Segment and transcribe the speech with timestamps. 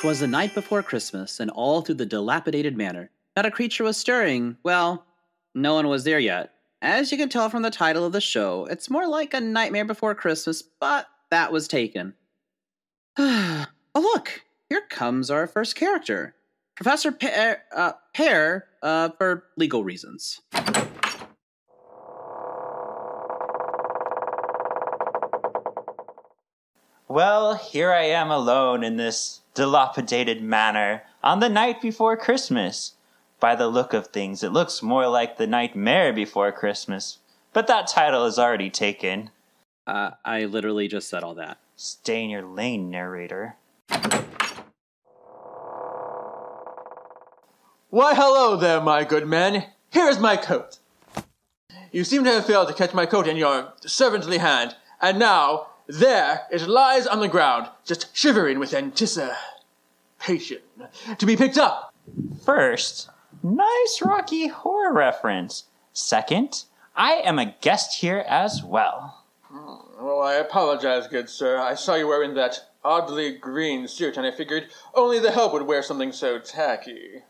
[0.00, 3.98] 'Twas the night before Christmas, and all through the dilapidated manor, not a creature was
[3.98, 4.56] stirring.
[4.62, 5.04] Well,
[5.54, 6.54] no one was there yet.
[6.80, 9.84] As you can tell from the title of the show, it's more like a nightmare
[9.84, 12.14] before Christmas, but that was taken.
[13.18, 14.40] oh, look,
[14.70, 16.34] here comes our first character
[16.76, 20.40] Professor Pear, uh, Pear uh, for legal reasons.
[27.10, 32.92] Well, here I am alone in this dilapidated manor on the night before Christmas.
[33.40, 37.18] By the look of things, it looks more like the nightmare before Christmas,
[37.52, 39.30] but that title is already taken.
[39.88, 41.58] Uh, I literally just said all that.
[41.74, 43.56] Stay in your lane, narrator.
[47.88, 49.66] Why, hello there, my good men.
[49.90, 50.78] Here is my coat.
[51.90, 55.69] You seem to have failed to catch my coat in your servantly hand, and now
[55.90, 60.58] there it lies on the ground, just shivering with anticipation
[61.18, 61.92] to be picked up.
[62.44, 63.10] First,
[63.42, 65.64] nice Rocky Horror reference.
[65.92, 66.64] Second,
[66.96, 69.24] I am a guest here as well.
[69.44, 71.58] Hmm, well, I apologize, good sir.
[71.58, 75.66] I saw you wearing that oddly green suit, and I figured only the help would
[75.66, 77.22] wear something so tacky.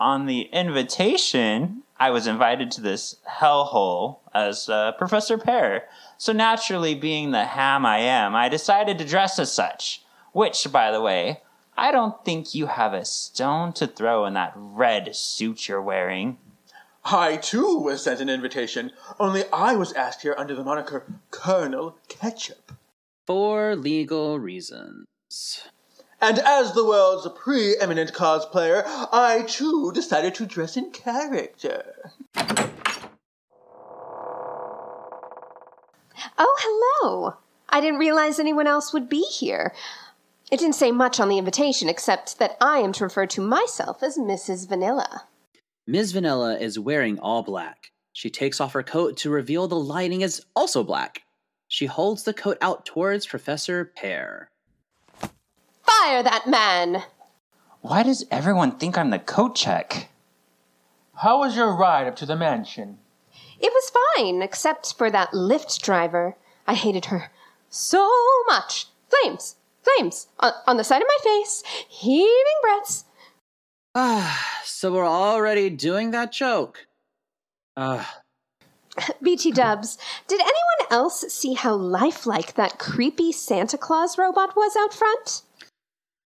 [0.00, 5.88] On the invitation, I was invited to this hellhole as uh, Professor Pear.
[6.16, 10.02] So naturally, being the ham I am, I decided to dress as such.
[10.32, 11.42] Which, by the way,
[11.76, 16.38] I don't think you have a stone to throw in that red suit you're wearing.
[17.04, 21.96] I too was sent an invitation, only I was asked here under the moniker Colonel
[22.08, 22.72] Ketchup.
[23.26, 25.06] For legal reasons.
[26.20, 32.12] And as the world's preeminent cosplayer, I too decided to dress in character.
[36.36, 37.36] Oh, hello.
[37.68, 39.72] I didn't realize anyone else would be here.
[40.50, 44.02] It didn't say much on the invitation except that I am to refer to myself
[44.02, 44.68] as Mrs.
[44.68, 45.24] Vanilla.
[45.86, 46.12] Ms.
[46.12, 47.92] Vanilla is wearing all black.
[48.12, 51.22] She takes off her coat to reveal the lining is also black.
[51.68, 54.48] She holds the coat out towards Professor Pear.
[55.88, 57.04] Fire that man!
[57.80, 60.10] Why does everyone think I'm the coat check?
[61.14, 62.98] How was your ride up to the mansion?
[63.58, 66.36] It was fine, except for that lift driver.
[66.66, 67.30] I hated her
[67.70, 68.06] so
[68.46, 68.86] much.
[69.08, 69.56] Flames!
[69.82, 70.28] Flames!
[70.40, 73.04] On, on the side of my face, heaving breaths.
[73.94, 76.86] Ah, so we're already doing that joke.
[77.76, 78.20] Ah,
[79.22, 84.92] BT dubs, did anyone else see how lifelike that creepy Santa Claus robot was out
[84.92, 85.42] front?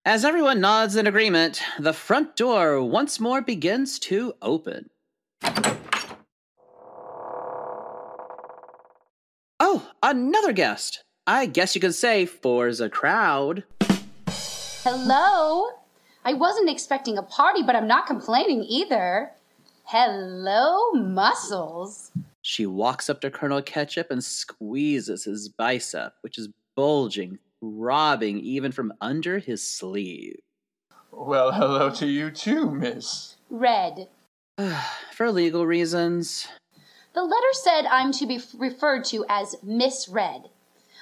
[0.05, 4.89] As everyone nods in agreement, the front door once more begins to open.
[9.61, 11.05] Oh, another guest.
[11.25, 13.63] I guess you could say Four's a crowd.
[14.83, 15.67] Hello?
[16.25, 19.31] I wasn't expecting a party, but I'm not complaining either.
[19.85, 22.11] Hello, muscles.
[22.41, 28.71] She walks up to Colonel Ketchup and squeezes his bicep, which is bulging, throbbing even
[28.71, 30.39] from under his sleeve.
[31.11, 33.37] Well, hello to you too, miss.
[33.49, 34.09] Red.
[35.13, 36.47] For legal reasons,
[37.13, 40.49] The letter said I'm to be referred to as Miss Red.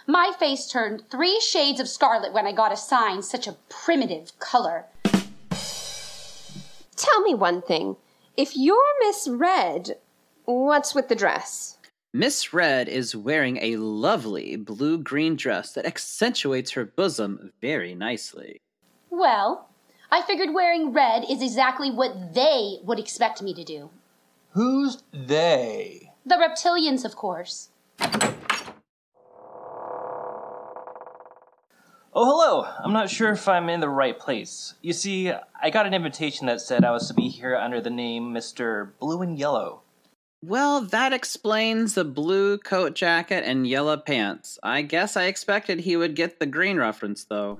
[0.05, 4.85] My face turned three shades of scarlet when I got assigned such a primitive color.
[6.95, 7.95] Tell me one thing.
[8.37, 9.97] If you're Miss Red,
[10.45, 11.77] what's with the dress?
[12.13, 18.59] Miss Red is wearing a lovely blue green dress that accentuates her bosom very nicely.
[19.09, 19.69] Well,
[20.11, 23.91] I figured wearing red is exactly what they would expect me to do.
[24.49, 26.11] Who's they?
[26.25, 27.69] The reptilians, of course.
[32.13, 32.67] Oh, hello.
[32.83, 34.73] I'm not sure if I'm in the right place.
[34.81, 37.89] You see, I got an invitation that said I was to be here under the
[37.89, 38.89] name Mr.
[38.99, 39.83] Blue and Yellow.
[40.43, 44.57] Well, that explains the blue coat jacket and yellow pants.
[44.63, 47.59] I guess I expected he would get the green reference, though.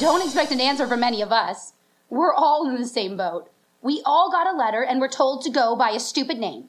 [0.00, 1.74] Don't expect an answer from any of us.
[2.10, 3.48] We're all in the same boat.
[3.80, 6.68] We all got a letter and were told to go by a stupid name.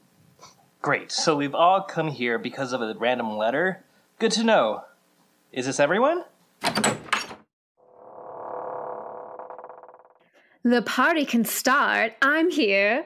[0.83, 3.83] Great, so we've all come here because of a random letter?
[4.19, 4.83] Good to know.
[5.51, 6.23] Is this everyone?
[10.63, 12.13] The party can start.
[12.21, 13.05] I'm here.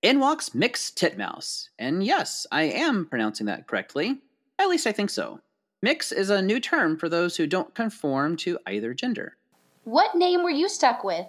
[0.00, 1.70] In walks Mix Titmouse.
[1.78, 4.18] And yes, I am pronouncing that correctly.
[4.58, 5.40] At least I think so.
[5.82, 9.36] Mix is a new term for those who don't conform to either gender.
[9.84, 11.26] What name were you stuck with?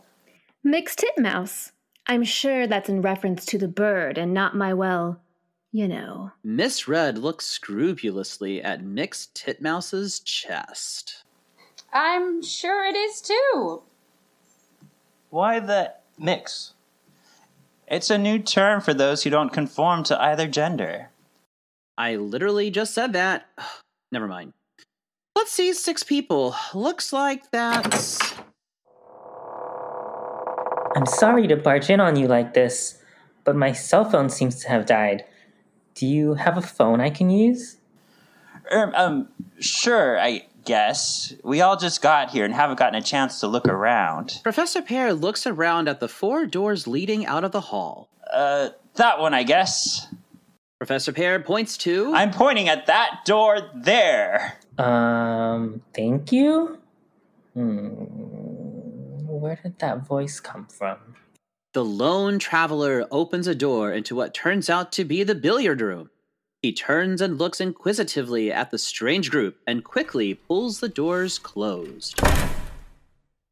[0.63, 1.71] Mixed titmouse.
[2.07, 5.19] I'm sure that's in reference to the bird and not my, well,
[5.71, 6.31] you know.
[6.43, 11.23] Miss Red looks scrupulously at Mix Titmouse's chest.
[11.93, 13.83] I'm sure it is too.
[15.29, 16.73] Why the mix?
[17.89, 21.09] It's a new term for those who don't conform to either gender.
[21.97, 23.47] I literally just said that.
[24.11, 24.53] Never mind.
[25.35, 26.55] Let's see, six people.
[26.75, 28.19] Looks like that's.
[30.95, 33.01] I'm sorry to barge in on you like this,
[33.43, 35.25] but my cell phone seems to have died.
[35.95, 37.77] Do you have a phone I can use?
[38.71, 41.33] Um, um, sure, I guess.
[41.43, 44.39] We all just got here and haven't gotten a chance to look around.
[44.43, 48.07] Professor Pear looks around at the four doors leading out of the hall.
[48.31, 50.05] Uh, that one, I guess.
[50.77, 52.13] Professor Pear points to.
[52.13, 54.59] I'm pointing at that door there.
[54.77, 56.77] Um, thank you?
[57.55, 58.03] Hmm.
[59.25, 60.99] Where did that voice come from?
[61.73, 66.11] The lone traveler opens a door into what turns out to be the billiard room.
[66.61, 72.19] He turns and looks inquisitively at the strange group and quickly pulls the doors closed.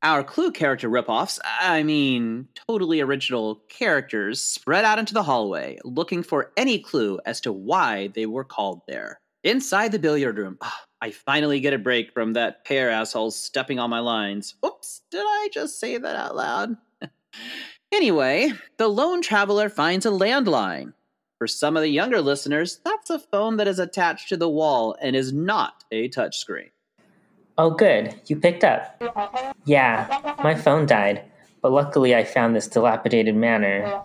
[0.04, 6.22] Our clue character ripoffs, I mean, totally original characters, spread out into the hallway, looking
[6.22, 9.22] for any clue as to why they were called there.
[9.42, 13.80] Inside the billiard room, ah, I finally get a break from that pair assholes stepping
[13.80, 14.56] on my lines.
[14.66, 16.76] Oops, did I just say that out loud?
[17.94, 20.92] anyway, the lone traveler finds a landline.
[21.38, 24.96] For some of the younger listeners, that's a phone that is attached to the wall
[25.00, 26.72] and is not a touchscreen.
[27.60, 28.20] Oh, good.
[28.26, 29.02] You picked up.
[29.66, 31.24] Yeah, my phone died,
[31.62, 34.02] but luckily I found this dilapidated manor.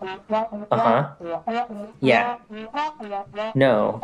[0.70, 1.90] Uh huh.
[2.00, 2.36] Yeah.
[3.54, 4.00] No.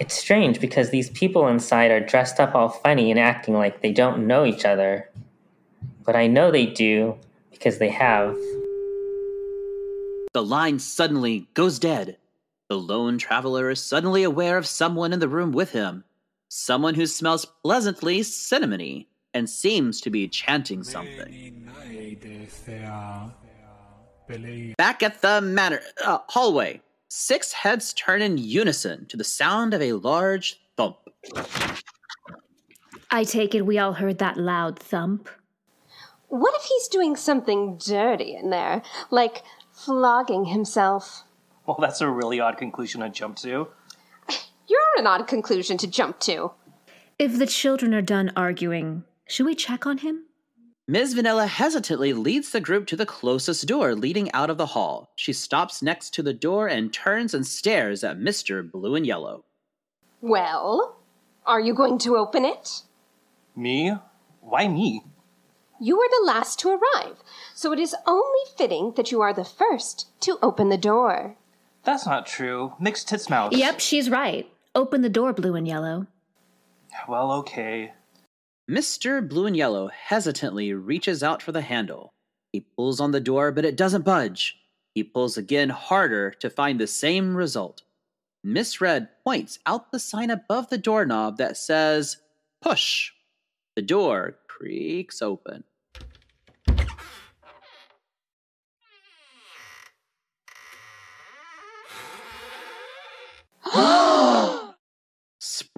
[0.00, 3.92] It's strange because these people inside are dressed up all funny and acting like they
[3.92, 5.08] don't know each other.
[6.04, 7.18] But I know they do
[7.52, 8.36] because they have.
[10.32, 12.16] The line suddenly goes dead.
[12.68, 16.04] The lone traveler is suddenly aware of someone in the room with him.
[16.48, 21.66] Someone who smells pleasantly cinnamony and seems to be chanting something.
[24.76, 29.80] Back at the manor uh, hallway, six heads turn in unison to the sound of
[29.80, 30.98] a large thump.
[33.10, 35.30] I take it we all heard that loud thump.
[36.28, 39.42] What if he's doing something dirty in there, like
[39.72, 41.24] flogging himself?
[41.76, 43.68] Well, that's a really odd conclusion to jump to.
[44.68, 46.52] You're an odd conclusion to jump to.
[47.18, 50.24] If the children are done arguing, should we check on him?
[50.86, 51.12] Ms.
[51.12, 55.12] Vanilla hesitantly leads the group to the closest door leading out of the hall.
[55.14, 58.68] She stops next to the door and turns and stares at Mr.
[58.68, 59.44] Blue and Yellow.
[60.22, 60.96] Well,
[61.44, 62.80] are you going to open it?
[63.54, 63.92] Me?
[64.40, 65.02] Why me?
[65.78, 67.18] You are the last to arrive,
[67.54, 71.36] so it is only fitting that you are the first to open the door.
[71.84, 72.74] That's not true.
[72.80, 73.52] Mixed tits mouth.
[73.52, 74.50] Yep, she's right.
[74.74, 76.06] Open the door, blue and yellow.
[77.08, 77.92] Well, okay.
[78.70, 79.26] Mr.
[79.26, 82.12] Blue and Yellow hesitantly reaches out for the handle.
[82.52, 84.58] He pulls on the door, but it doesn't budge.
[84.94, 87.82] He pulls again harder to find the same result.
[88.44, 92.18] Miss Red points out the sign above the doorknob that says,
[92.60, 93.12] Push.
[93.74, 95.64] The door creaks open.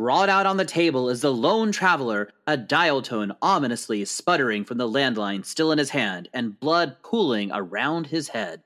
[0.00, 4.78] Sprawled out on the table is the lone traveler, a dial tone ominously sputtering from
[4.78, 8.62] the landline still in his hand, and blood pooling around his head.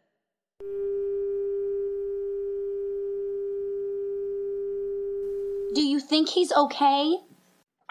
[5.75, 7.17] Do you think he's okay?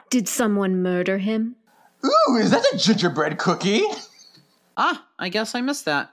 [0.09, 1.57] Did someone murder him?
[2.05, 3.83] Ooh, is that a gingerbread cookie?
[4.77, 6.11] Ah, I guess I missed that.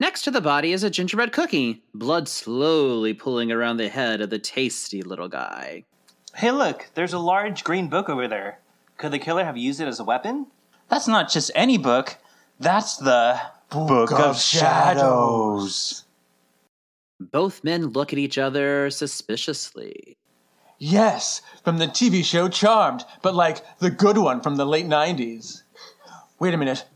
[0.00, 4.30] Next to the body is a gingerbread cookie, blood slowly pooling around the head of
[4.30, 5.84] the tasty little guy.
[6.34, 8.60] Hey, look, there's a large green book over there.
[8.96, 10.46] Could the killer have used it as a weapon?
[10.88, 12.18] That's not just any book.
[12.58, 16.04] That's the Book, of Shadows.
[17.20, 20.16] Both men look at each other suspiciously.
[20.78, 25.62] Yes, from the TV show Charmed, but like the good one from the late 90s.
[26.38, 26.86] Wait a minute.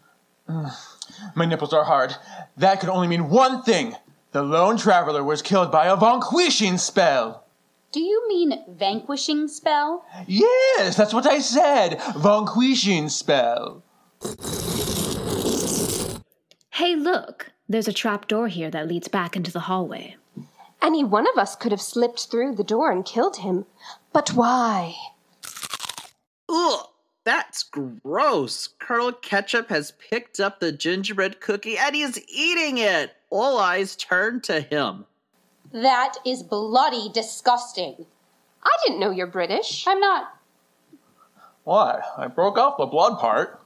[1.35, 2.14] My nipples are hard.
[2.57, 3.95] That could only mean one thing.
[4.33, 7.44] The lone traveler was killed by a vanquishing spell.
[7.95, 10.05] Do you mean vanquishing spell?
[10.27, 12.03] Yes, that's what I said.
[12.17, 13.85] Vanquishing spell.
[16.71, 17.53] Hey, look!
[17.69, 20.17] There's a trap door here that leads back into the hallway.
[20.83, 23.65] Any one of us could have slipped through the door and killed him.
[24.13, 24.97] But why?
[26.49, 26.87] Ugh,
[27.23, 28.71] that's gross.
[28.81, 33.15] Colonel Ketchup has picked up the gingerbread cookie and he's eating it.
[33.31, 35.05] All eyes turn to him.
[35.75, 38.07] That is bloody disgusting.
[38.62, 39.85] I didn't know you're British.
[39.88, 40.33] I'm not.
[41.64, 42.00] What?
[42.16, 43.61] I broke off the blood part.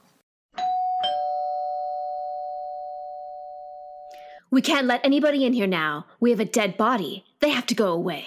[4.49, 6.07] We can't let anybody in here now.
[6.19, 7.25] We have a dead body.
[7.41, 8.25] They have to go away.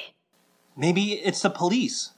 [0.77, 2.11] Maybe it's the police.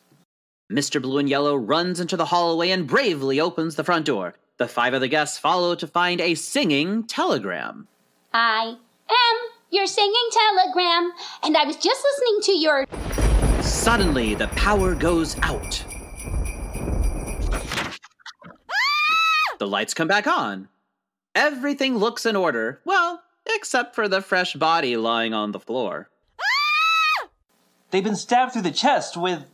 [0.70, 1.00] Mr.
[1.00, 4.34] Blue and Yellow runs into the hallway and bravely opens the front door.
[4.58, 7.88] The five other guests follow to find a singing telegram.
[8.34, 8.76] I
[9.08, 11.12] am your singing telegram,
[11.42, 12.86] and I was just listening to your.
[13.62, 15.84] Suddenly, the power goes out.
[19.58, 20.68] The lights come back on.
[21.34, 23.22] Everything looks in order, well,
[23.54, 26.08] except for the fresh body lying on the floor.
[27.90, 29.44] They've been stabbed through the chest with.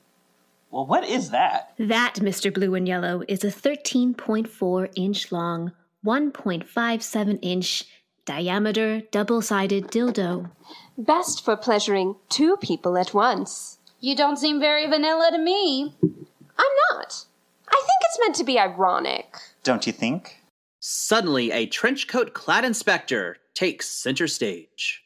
[0.70, 1.72] Well, what is that?
[1.78, 2.52] That, Mr.
[2.52, 5.72] Blue and Yellow, is a 13.4 inch long,
[6.04, 7.84] 1.57 inch
[8.24, 10.50] diameter, double sided dildo.
[10.96, 13.78] Best for pleasuring two people at once.
[14.00, 15.94] You don't seem very vanilla to me.
[16.02, 17.24] I'm not.
[17.68, 19.36] I think it's meant to be ironic.
[19.62, 20.42] Don't you think?
[20.80, 25.02] Suddenly, a trench coat clad inspector takes center stage.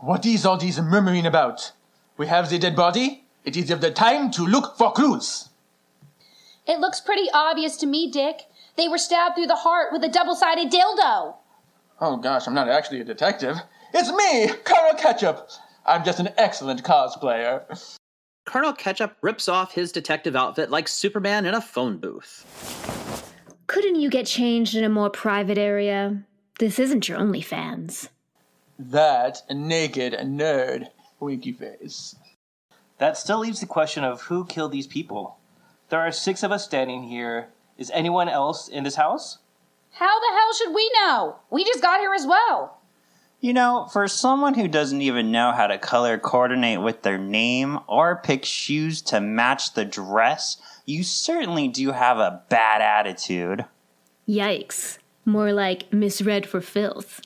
[0.00, 1.72] What is all this murmuring about?
[2.16, 3.24] We have the dead body.
[3.44, 5.48] It is of the time to look for clues.
[6.66, 8.42] It looks pretty obvious to me, Dick.
[8.76, 11.34] They were stabbed through the heart with a double sided dildo.
[12.00, 13.56] Oh gosh, I'm not actually a detective.
[13.94, 15.48] It's me, Colonel Ketchup.
[15.84, 17.96] I'm just an excellent cosplayer.
[18.44, 22.46] Colonel Ketchup rips off his detective outfit like Superman in a phone booth.
[23.66, 26.24] Couldn't you get changed in a more private area?
[26.58, 28.08] This isn't your OnlyFans.
[28.78, 30.88] That a naked nerd.
[31.20, 32.16] Winky face.
[32.98, 35.38] That still leaves the question of who killed these people.
[35.88, 37.48] There are six of us standing here.
[37.78, 39.38] Is anyone else in this house?
[39.92, 41.36] How the hell should we know?
[41.50, 42.78] We just got here as well.
[43.40, 47.78] You know, for someone who doesn't even know how to color coordinate with their name
[47.88, 53.64] or pick shoes to match the dress, you certainly do have a bad attitude.
[54.28, 54.98] Yikes.
[55.24, 57.20] More like misread for filth.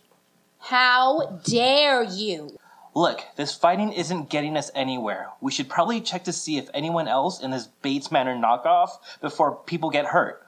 [0.58, 2.58] How dare you?
[2.94, 5.28] Look, this fighting isn't getting us anywhere.
[5.42, 8.88] We should probably check to see if anyone else in this Bates Manor knockoff
[9.20, 10.42] before people get hurt.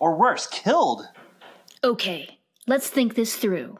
[0.00, 1.06] Or worse, killed.
[1.84, 3.78] Okay, let's think this through.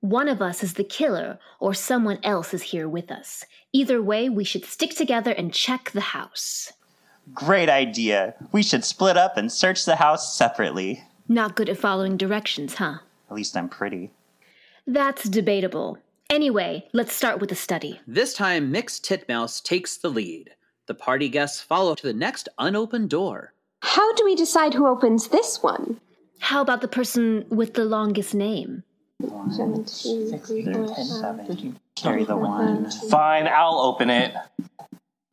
[0.00, 3.44] One of us is the killer, or someone else is here with us.
[3.72, 6.72] Either way, we should stick together and check the house.
[7.32, 8.34] Great idea.
[8.52, 11.04] We should split up and search the house separately.
[11.28, 12.98] Not good at following directions, huh?
[13.30, 14.10] At least I'm pretty.
[14.86, 15.98] That's debatable.
[16.28, 18.00] Anyway, let's start with the study.
[18.06, 20.50] This time, Mixed Titmouse takes the lead.
[20.86, 23.52] The party guests follow to the next unopened door.
[23.82, 26.00] How do we decide who opens this one?
[26.40, 28.82] How about the person with the longest name?
[31.94, 32.90] Carry the one.
[33.08, 34.34] Fine, I'll open it.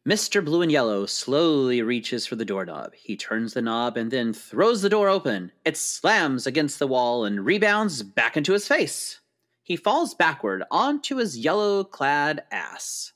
[0.07, 0.43] Mr.
[0.43, 2.93] Blue and Yellow slowly reaches for the doorknob.
[2.93, 5.51] He turns the knob and then throws the door open.
[5.65, 9.19] It slams against the wall and rebounds back into his face.
[9.63, 13.11] He falls backward onto his yellow clad ass.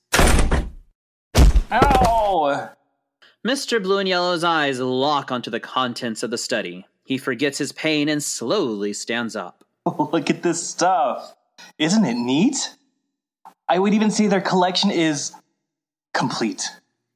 [1.72, 2.72] Ow!
[3.48, 3.82] Mr.
[3.82, 6.86] Blue and Yellow's eyes lock onto the contents of the study.
[7.04, 9.64] He forgets his pain and slowly stands up.
[9.86, 11.36] Look at this stuff.
[11.78, 12.76] Isn't it neat?
[13.68, 15.34] I would even say their collection is
[16.14, 16.70] complete.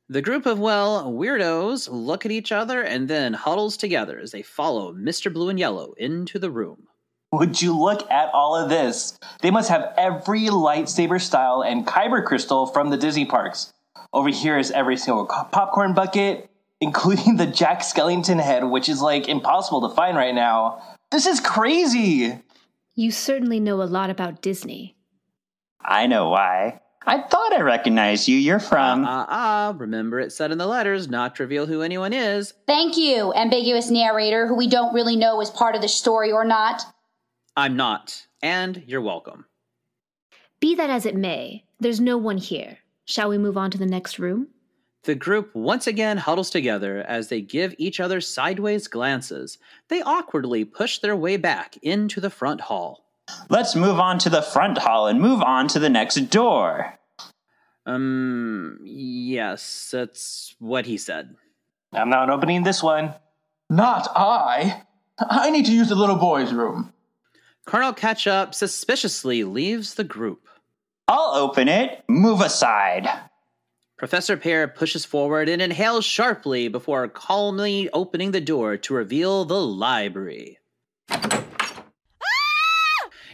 [0.07, 4.43] The group of, well, weirdos look at each other and then huddles together as they
[4.43, 5.33] follow Mr.
[5.33, 6.87] Blue and Yellow into the room.
[7.31, 9.17] Would you look at all of this?
[9.41, 13.73] They must have every lightsaber style and kyber crystal from the Disney parks.
[14.13, 16.49] Over here is every single popcorn bucket,
[16.85, 20.81] including the Jack Skellington head, which is like impossible to find right now.
[21.11, 22.39] This is crazy.
[22.93, 24.95] You certainly know a lot about Disney.
[25.83, 26.79] I know why.
[27.07, 28.37] I thought I recognized you.
[28.37, 29.03] You're from.
[29.05, 32.53] Ah, ah, remember it said in the letters not to reveal who anyone is.
[32.65, 36.45] Thank you, ambiguous narrator, who we don't really know is part of the story or
[36.45, 36.83] not.
[37.55, 39.45] I'm not, and you're welcome.
[40.59, 42.79] Be that as it may, there's no one here.
[43.05, 44.47] Shall we move on to the next room?
[45.05, 49.59] The group once again huddles together as they give each other sideways glances.
[49.87, 53.05] They awkwardly push their way back into the front hall.
[53.49, 56.97] Let's move on to the front hall and move on to the next door.
[57.85, 61.35] Um, yes, that's what he said.
[61.93, 63.13] I'm not opening this one.
[63.69, 64.81] Not I.
[65.19, 66.93] I need to use the little boy's room.
[67.67, 70.47] Colonel Ketchup suspiciously leaves the group.
[71.07, 72.03] I'll open it.
[72.07, 73.07] Move aside.
[73.97, 79.61] Professor Pear pushes forward and inhales sharply before calmly opening the door to reveal the
[79.61, 80.59] library.
[81.09, 81.39] Ah!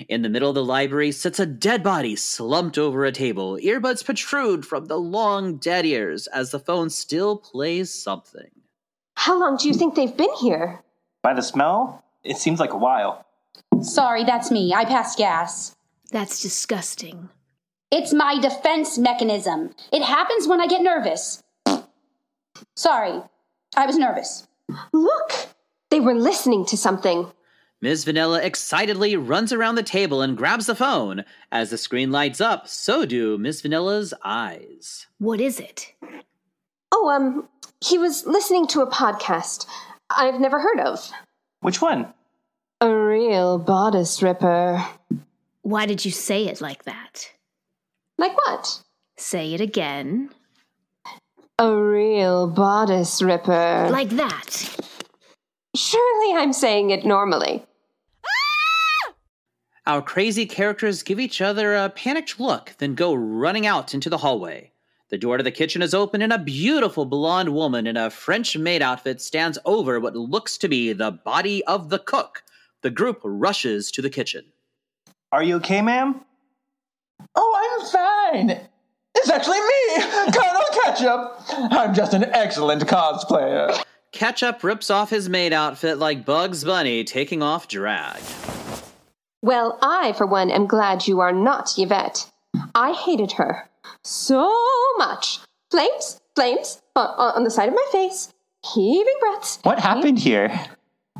[0.08, 3.58] In the middle of the library sits a dead body slumped over a table.
[3.58, 8.51] Earbuds protrude from the long dead ears as the phone still plays something.
[9.15, 10.84] How long do you think they've been here?
[11.24, 13.25] By the smell, it seems like a while.
[13.82, 14.75] Sorry, that's me.
[14.75, 15.75] I passed gas.
[16.12, 17.30] That's disgusting.
[17.91, 19.75] It's my defense mechanism.
[19.91, 21.43] It happens when I get nervous.
[22.75, 23.21] Sorry,
[23.75, 24.48] I was nervous.
[24.93, 25.31] Look!
[25.89, 27.29] They were listening to something.
[27.81, 28.05] Ms.
[28.05, 31.25] Vanilla excitedly runs around the table and grabs the phone.
[31.51, 33.62] As the screen lights up, so do Ms.
[33.62, 35.07] Vanilla's eyes.
[35.17, 35.93] What is it?
[36.93, 37.50] Oh, um,
[37.81, 39.65] he was listening to a podcast
[40.10, 41.12] I've never heard of.
[41.60, 42.13] Which one?
[42.79, 44.86] A real bodice ripper.
[45.63, 47.31] Why did you say it like that?
[48.22, 48.84] Like what?
[49.18, 50.30] Say it again.
[51.58, 53.88] A real bodice ripper.
[53.90, 54.78] Like that.
[55.75, 57.66] Surely I'm saying it normally.
[58.24, 59.13] Ah!
[59.88, 64.20] Our crazy characters give each other a panicked look, then go running out into the
[64.20, 64.72] hallway.
[65.10, 68.56] The door to the kitchen is open, and a beautiful blonde woman in a French
[68.56, 72.44] maid outfit stands over what looks to be the body of the cook.
[72.84, 74.46] The group rushes to the kitchen.
[75.32, 76.24] Are you okay, ma'am?
[77.36, 78.60] Oh, I'm fine.
[79.16, 81.42] It's actually me, Colonel Ketchup.
[81.72, 83.82] I'm just an excellent cosplayer.
[84.12, 88.22] Ketchup rips off his maid outfit like Bugs Bunny taking off drag.
[89.42, 92.30] Well, I, for one, am glad you are not Yvette.
[92.75, 93.70] I hated her
[94.04, 94.56] so
[94.98, 95.40] much.
[95.70, 98.32] Flames, flames on, on the side of my face,
[98.74, 99.60] heaving breaths.
[99.63, 100.51] What happened here?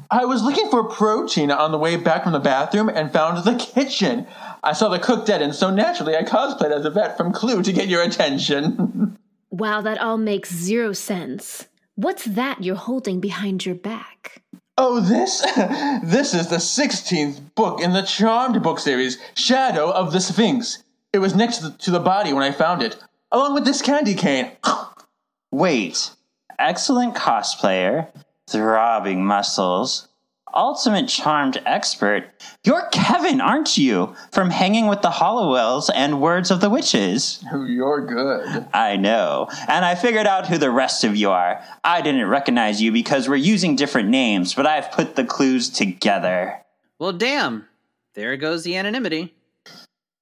[0.10, 3.56] I was looking for protein on the way back from the bathroom and found the
[3.56, 4.28] kitchen.
[4.64, 7.74] I saw the cook dead, and so naturally I cosplayed as Yvette from Clue to
[7.74, 9.18] get your attention.
[9.54, 11.68] Wow, that all makes zero sense.
[11.96, 14.42] What's that you're holding behind your back?
[14.78, 15.42] Oh, this?
[16.04, 20.82] this is the 16th book in the Charmed book series, Shadow of the Sphinx.
[21.12, 22.96] It was next to the, to the body when I found it,
[23.30, 24.54] along with this candy cane.
[25.52, 26.12] Wait.
[26.58, 28.08] Excellent cosplayer,
[28.50, 30.08] throbbing muscles,
[30.54, 32.26] ultimate charmed expert.
[32.64, 34.16] You're Kevin, aren't you?
[34.32, 37.44] From Hanging with the Halliwells and Words of the Witches.
[37.52, 38.68] You're good.
[38.74, 39.48] I know.
[39.68, 41.64] And I figured out who the rest of you are.
[41.84, 46.62] I didn't recognize you because we're using different names, but I've put the clues together.
[47.00, 47.68] Well, damn.
[48.14, 49.34] There goes the anonymity.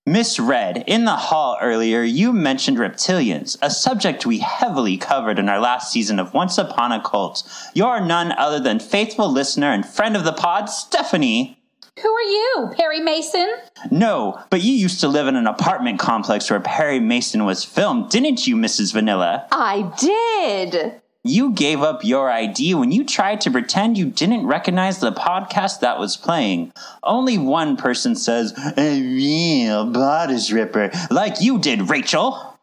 [0.10, 5.48] Miss Red, in the hall earlier, you mentioned reptilians, a subject we heavily covered in
[5.48, 7.44] our last season of Once Upon a Cult.
[7.76, 11.60] You're none other than faithful listener and friend of the pod, Stephanie.
[12.02, 13.54] Who are you, Perry Mason?
[13.92, 18.10] No, but you used to live in an apartment complex where Perry Mason was filmed,
[18.10, 18.92] didn't you, Mrs.
[18.92, 19.46] Vanilla?
[19.52, 21.02] I did.
[21.30, 25.82] You gave up your ID when you tried to pretend you didn't recognize the podcast
[25.82, 26.74] that was playing.
[27.04, 32.58] Only one person says, a real bodice ripper, like you did, Rachel.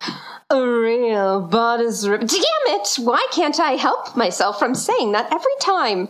[0.50, 2.26] A real bodice ripper.
[2.26, 2.88] Damn it!
[2.98, 6.08] Why can't I help myself from saying that every time?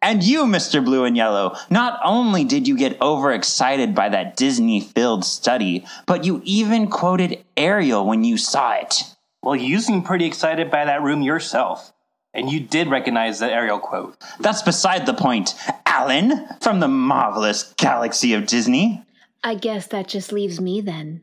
[0.00, 0.82] And you, Mr.
[0.82, 6.24] Blue and Yellow, not only did you get overexcited by that Disney filled study, but
[6.24, 8.94] you even quoted Ariel when you saw it.
[9.42, 11.92] Well, you seem pretty excited by that room yourself.
[12.38, 14.16] And you did recognize the Ariel quote.
[14.38, 15.56] That's beside the point.
[15.84, 19.02] Alan, from the marvelous galaxy of Disney.
[19.42, 21.22] I guess that just leaves me then.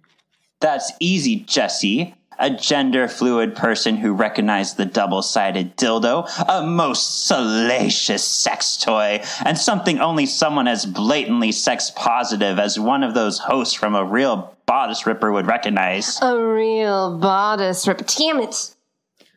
[0.59, 2.15] That's easy, Jesse.
[2.37, 9.23] A gender fluid person who recognized the double sided dildo, a most salacious sex toy,
[9.45, 14.03] and something only someone as blatantly sex positive as one of those hosts from a
[14.03, 16.19] real bodice ripper would recognize.
[16.21, 18.03] A real bodice ripper.
[18.03, 18.75] Damn it!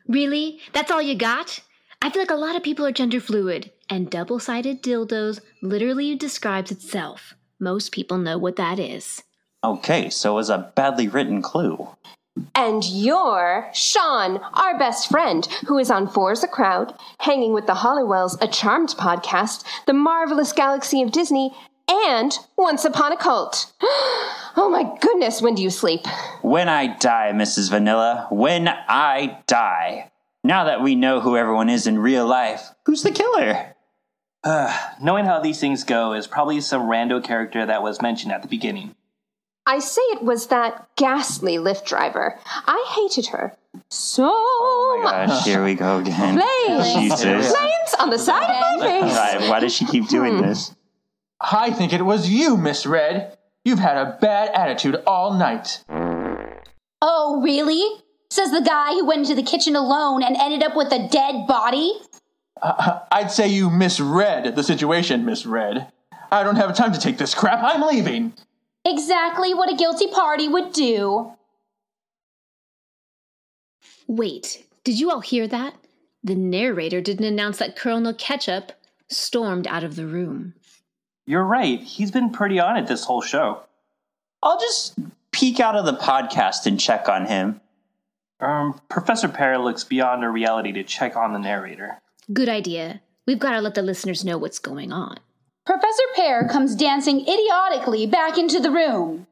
[0.09, 0.59] Really?
[0.73, 1.61] That's all you got?
[2.01, 6.15] I feel like a lot of people are gender fluid, and double sided dildos literally
[6.15, 7.35] describes itself.
[7.59, 9.21] Most people know what that is.
[9.65, 11.89] Okay, so it was a badly written clue.
[12.55, 17.73] And you're Sean, our best friend, who is on Four's a Crowd, Hanging with the
[17.73, 21.53] Halliwells, a Charmed podcast, The Marvelous Galaxy of Disney,
[21.89, 23.73] and Once Upon a Cult.
[23.81, 26.07] oh my goodness, when do you sleep?
[26.43, 27.69] When I die, Mrs.
[27.69, 30.09] Vanilla, when I die.
[30.43, 33.75] Now that we know who everyone is in real life, who's the killer?
[34.43, 38.41] Uh, knowing how these things go is probably some rando character that was mentioned at
[38.41, 38.95] the beginning.
[39.65, 42.39] I say it was that ghastly lift driver.
[42.45, 43.55] I hated her
[43.89, 45.27] so oh much.
[45.27, 46.39] Gosh, here we go again.
[46.39, 46.93] Flames!
[46.93, 47.51] Jesus.
[47.51, 49.13] Flames on the side of my face.
[49.13, 50.41] Why, why does she keep doing hmm.
[50.41, 50.73] this?
[51.39, 53.37] I think it was you, Miss Red.
[53.63, 55.83] You've had a bad attitude all night.
[57.01, 58.03] Oh, really?
[58.31, 61.47] Says the guy who went into the kitchen alone and ended up with a dead
[61.47, 61.93] body?
[62.61, 65.91] Uh, I'd say you misread the situation, Miss Red.
[66.31, 67.63] I don't have time to take this crap.
[67.63, 68.33] I'm leaving.
[68.85, 71.33] Exactly what a guilty party would do.
[74.07, 75.73] Wait, did you all hear that?
[76.23, 78.73] The narrator didn't announce that Colonel Ketchup
[79.07, 80.53] stormed out of the room.
[81.25, 83.61] You're right, he's been pretty on it this whole show.
[84.43, 84.97] I'll just
[85.31, 87.61] peek out of the podcast and check on him.
[88.39, 91.99] Um, Professor Pear looks beyond our reality to check on the narrator.
[92.31, 93.01] Good idea.
[93.27, 95.17] We've got to let the listeners know what's going on.
[95.65, 99.27] Professor Pear comes dancing idiotically back into the room.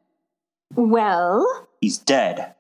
[0.76, 2.56] Well, He's dead.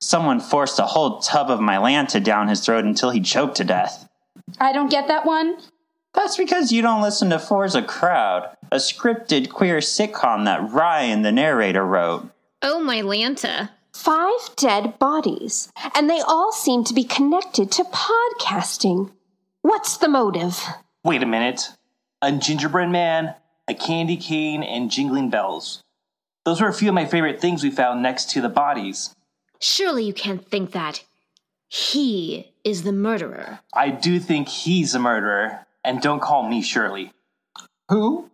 [0.00, 4.08] Someone forced a whole tub of Mylanta down his throat until he choked to death.
[4.60, 5.56] I don't get that one.
[6.14, 11.22] That's because you don't listen to Four's a Crowd, a scripted queer sitcom that Ryan,
[11.22, 12.30] the narrator, wrote.
[12.62, 13.70] Oh, my Lanta.
[14.04, 19.10] Five dead bodies, and they all seem to be connected to podcasting.
[19.62, 20.62] What's the motive?
[21.02, 21.70] Wait a minute.
[22.20, 23.34] A gingerbread man,
[23.66, 25.82] a candy cane, and jingling bells.
[26.44, 29.14] Those were a few of my favorite things we found next to the bodies.
[29.58, 31.02] Surely you can't think that
[31.68, 33.60] he is the murderer.
[33.72, 37.10] I do think he's a murderer, and don't call me Shirley.
[37.88, 38.30] Who?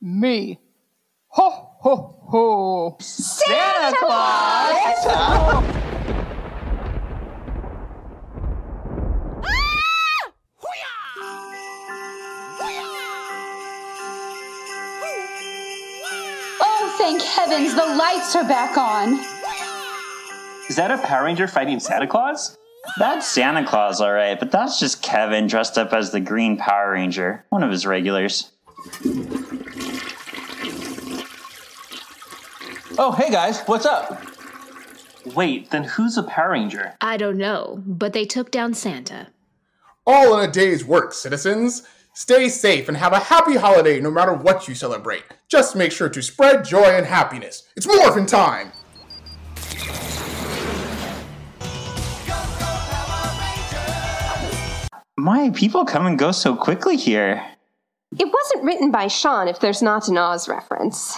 [0.00, 0.58] Me.
[1.28, 2.96] Ho, ho, ho.
[3.00, 4.76] Santa Claus!
[16.62, 19.18] Oh, thank heavens, the lights are back on.
[20.68, 22.56] Is that a Power Ranger fighting Santa Claus?
[22.98, 26.92] That's Santa Claus, all right, but that's just Kevin dressed up as the Green Power
[26.92, 28.52] Ranger, one of his regulars.
[33.02, 34.22] Oh, hey guys, what's up?
[35.34, 36.96] Wait, then who's a Power Ranger?
[37.00, 39.28] I don't know, but they took down Santa.
[40.06, 41.82] All in a day's work, citizens.
[42.12, 45.22] Stay safe and have a happy holiday no matter what you celebrate.
[45.48, 47.66] Just make sure to spread joy and happiness.
[47.74, 48.70] It's morphin' time!
[55.16, 57.42] My people come and go so quickly here.
[58.18, 61.16] It wasn't written by Sean if there's not an Oz reference.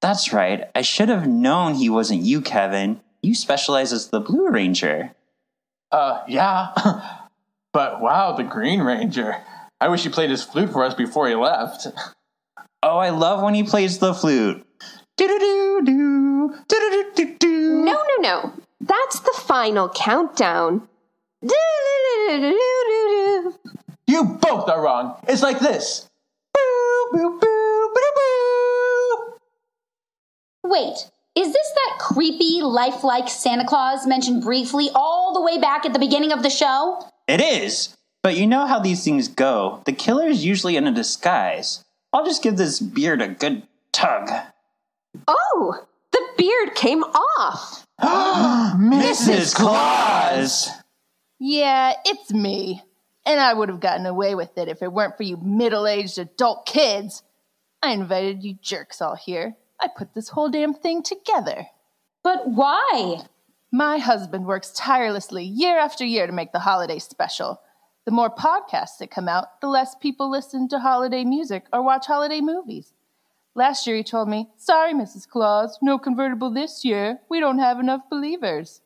[0.00, 0.70] That's right.
[0.74, 3.00] I should have known he wasn't you, Kevin.
[3.22, 5.12] You specialize as the Blue Ranger.
[5.90, 6.68] Uh, yeah.
[7.72, 9.36] but wow, the Green Ranger.
[9.80, 11.88] I wish he played his flute for us before he left.
[12.82, 14.64] Oh, I love when he plays the flute.
[15.16, 17.84] Do-do-do-do, do-do-do-do-do.
[17.84, 18.52] No, no, no.
[18.80, 20.86] That's the final countdown.
[21.42, 23.54] Do-do-do-do-do-do.
[24.06, 25.16] You both are wrong.
[25.26, 26.08] It's like this.
[26.54, 28.67] Boo, boo, boo, boo, boo.
[30.68, 35.94] Wait, is this that creepy, lifelike Santa Claus mentioned briefly all the way back at
[35.94, 37.02] the beginning of the show?
[37.26, 37.96] It is.
[38.22, 39.80] But you know how these things go.
[39.86, 41.84] The killer is usually in a disguise.
[42.12, 44.28] I'll just give this beard a good tug.
[45.26, 47.86] Oh, the beard came off.
[48.00, 49.54] Mrs.
[49.54, 50.68] Claus!
[51.38, 52.82] Yeah, it's me.
[53.24, 56.18] And I would have gotten away with it if it weren't for you middle aged
[56.18, 57.22] adult kids.
[57.82, 59.56] I invited you jerks all here.
[59.80, 61.66] I put this whole damn thing together.
[62.22, 63.22] But why?
[63.70, 67.60] My husband works tirelessly year after year to make the holiday special.
[68.04, 72.06] The more podcasts that come out, the less people listen to holiday music or watch
[72.06, 72.94] holiday movies.
[73.54, 75.28] Last year he told me, Sorry, Mrs.
[75.28, 77.18] Claus, no convertible this year.
[77.28, 78.80] We don't have enough believers.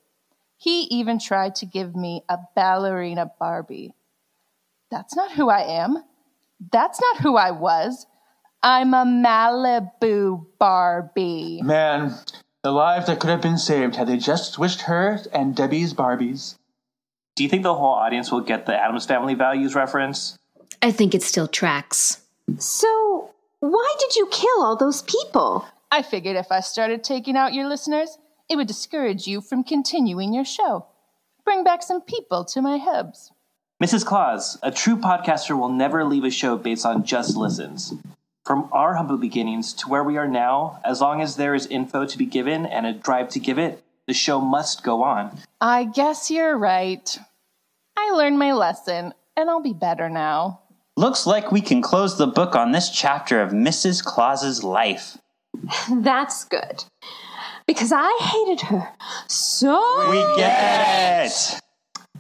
[0.57, 3.95] He even tried to give me a ballerina Barbie.
[4.91, 6.03] That's not who I am.
[6.71, 8.07] That's not who I was.
[8.63, 11.61] I'm a Malibu Barbie.
[11.63, 12.15] Man,
[12.63, 16.57] the lives that could have been saved had they just switched her and Debbie's Barbies.
[17.35, 20.39] Do you think the whole audience will get the Addams Family Values reference?
[20.81, 22.23] I think it still tracks.
[22.59, 25.67] So, why did you kill all those people?
[25.91, 28.17] I figured if I started taking out your listeners,
[28.49, 30.87] it would discourage you from continuing your show.
[31.45, 33.33] Bring back some people to my hubs.
[33.83, 34.05] Mrs.
[34.05, 37.93] Claus, a true podcaster will never leave a show based on just listens.
[38.45, 42.07] From our humble beginnings to where we are now, as long as there is info
[42.07, 45.39] to be given and a drive to give it, the show must go on.
[45.61, 47.19] I guess you're right.
[47.97, 50.61] I learned my lesson, and I'll be better now.
[50.97, 54.05] Looks like we can close the book on this chapter of Mrs.
[54.05, 55.19] Claus's life.
[55.91, 56.85] That's good.
[57.67, 58.89] Because I hated her
[59.29, 60.11] so.
[60.11, 61.61] We get it!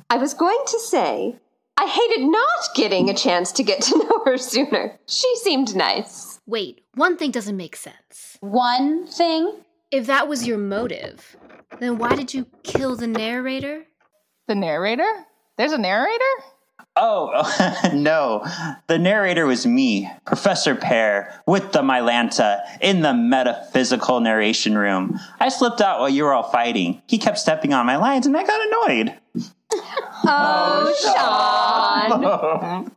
[0.08, 1.36] I was going to say,
[1.76, 4.98] I hated not getting a chance to get to know her sooner.
[5.06, 6.40] She seemed nice.
[6.46, 8.36] Wait, one thing doesn't make sense.
[8.40, 9.54] One thing?
[9.90, 11.36] If that was your motive,
[11.78, 13.84] then why did you kill the narrator?
[14.48, 15.26] The narrator?
[15.58, 16.24] There's a narrator?
[16.96, 18.44] Oh, no.
[18.86, 25.18] The narrator was me, Professor Pear, with the Mylanta, in the metaphysical narration room.
[25.40, 27.02] I slipped out while you were all fighting.
[27.06, 29.18] He kept stepping on my lines and I got annoyed.
[30.24, 30.92] Oh,
[32.10, 32.92] Sean.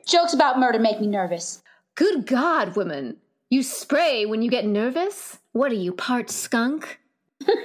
[0.06, 1.62] Jokes about murder make me nervous.
[1.94, 3.16] Good God, women.
[3.48, 5.38] You spray when you get nervous?
[5.52, 7.00] What are you, part skunk?
[7.48, 7.56] On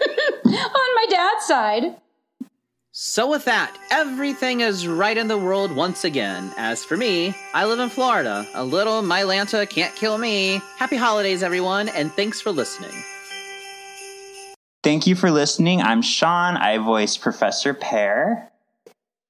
[0.95, 1.95] my dad's side.
[2.91, 6.53] So, with that, everything is right in the world once again.
[6.57, 8.47] As for me, I live in Florida.
[8.53, 10.61] A little Mylanta can't kill me.
[10.77, 12.93] Happy holidays, everyone, and thanks for listening.
[14.85, 15.81] Thank you for listening.
[15.81, 16.57] I'm Sean.
[16.57, 18.51] I voiced Professor Pear.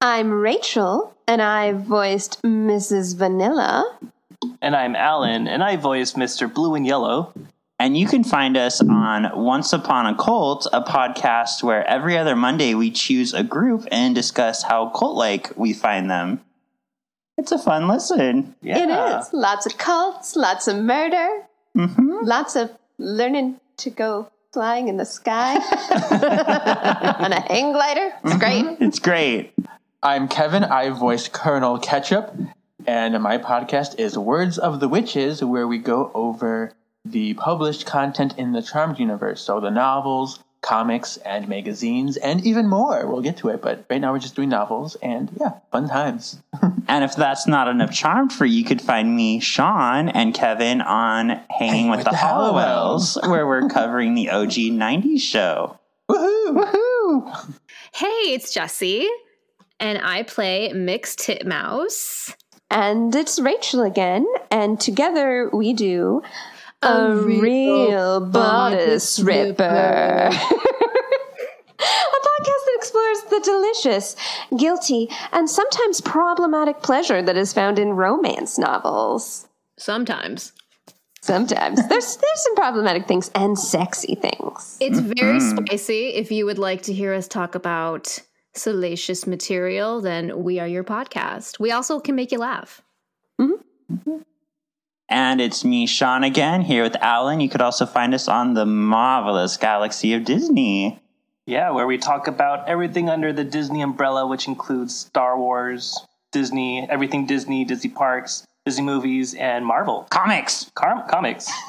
[0.02, 3.16] I'm Rachel, and I voiced Mrs.
[3.16, 3.98] Vanilla.
[4.62, 6.54] And I'm Alan, and I voiced Mr.
[6.54, 7.32] Blue and Yellow.
[7.80, 12.36] And you can find us on Once Upon a Cult, a podcast where every other
[12.36, 16.42] Monday we choose a group and discuss how cult like we find them.
[17.38, 18.56] It's a fun listen.
[18.62, 19.32] It is.
[19.32, 21.44] Lots of cults, lots of murder,
[21.78, 22.26] Mm-hmm.
[22.26, 25.56] lots of learning to go flying in the sky
[27.20, 28.14] on a hang glider.
[28.24, 28.40] It's mm-hmm.
[28.40, 28.78] great.
[28.80, 29.54] It's great.
[30.02, 30.64] I'm Kevin.
[30.64, 32.34] I voiced Colonel Ketchup,
[32.88, 36.72] and my podcast is Words of the Witches, where we go over
[37.04, 39.42] the published content in the Charmed universe.
[39.42, 43.06] So the novels, comics, and magazines, and even more.
[43.08, 46.42] We'll get to it, but right now we're just doing novels, and yeah, fun times.
[46.88, 50.82] And if that's not enough charm for you, you could find me, Sean, and Kevin
[50.82, 55.80] on Hanging with, the, Halliwells, where we're covering the OG 90s show.
[56.10, 57.56] Woohoo!
[57.96, 59.08] Hey, it's Jessie,
[59.80, 62.36] and I play Mixed Titmouse.
[62.70, 66.22] And it's Rachel again, and together we do
[66.82, 70.30] a, A real, real bodice bodice ripper.
[71.80, 74.16] a podcast that explores the delicious,
[74.58, 79.48] guilty, and sometimes problematic pleasure that is found in romance novels.
[79.78, 80.54] Sometimes.
[81.22, 84.78] Sometimes there's there's some problematic things and sexy things.
[84.80, 85.66] It's very mm-hmm.
[85.66, 86.10] spicy.
[86.10, 88.20] If you would like to hear us talk about
[88.54, 91.60] salacious material, then we are your podcast.
[91.60, 92.82] We also can make you laugh.
[93.42, 94.18] Mm-hmm.
[95.08, 97.40] And it's me, Sean, again, here with Alan.
[97.40, 101.00] You could also find us on the marvelous galaxy of Disney.
[101.46, 106.00] Yeah, where we talk about everything under the Disney umbrella, which includes Star Wars,
[106.32, 110.08] Disney, everything Disney, Disney parks, Disney movies, and Marvel.
[110.10, 110.72] Comics!
[110.74, 111.50] Car- comics.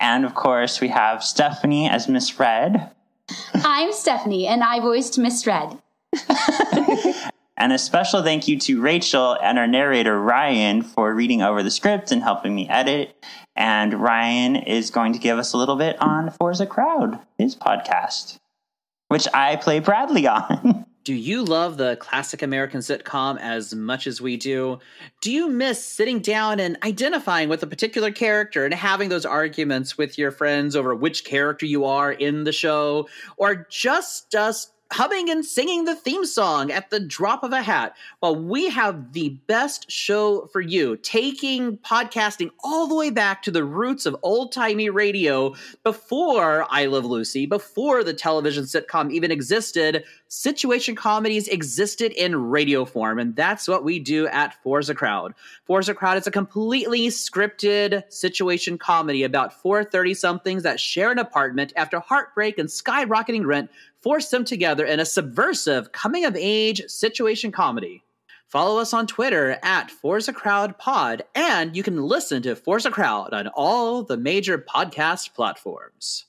[0.00, 2.90] And of course, we have Stephanie as Miss Red.
[3.54, 5.78] I'm Stephanie, and I voiced Miss Red.
[7.56, 11.70] And a special thank you to Rachel and our narrator Ryan for reading over the
[11.70, 13.16] script and helping me edit.
[13.54, 17.54] And Ryan is going to give us a little bit on Four's a Crowd, his
[17.54, 18.38] podcast,
[19.06, 20.86] which I play Bradley on.
[21.04, 24.78] Do you love the classic American sitcom as much as we do?
[25.20, 29.98] Do you miss sitting down and identifying with a particular character and having those arguments
[29.98, 33.06] with your friends over which character you are in the show?
[33.36, 37.96] Or just just humming and singing the theme song at the drop of a hat?
[38.22, 43.50] Well, we have the best show for you, taking podcasting all the way back to
[43.50, 49.32] the roots of old timey radio before I Love Lucy, before the television sitcom even
[49.32, 50.04] existed
[50.34, 55.34] situation comedies existed in radio form, and that's what we do at Four's a Crowd.
[55.64, 61.12] Four's a Crowd is a completely scripted situation comedy about four 30 somethings that share
[61.12, 63.70] an apartment after heartbreak and skyrocketing rent
[64.04, 68.04] force them together in a subversive coming of age situation comedy.
[68.48, 72.84] Follow us on Twitter at Four's a Crowd Pod, and you can listen to Four's
[72.84, 76.26] a Crowd on all the major podcast platforms.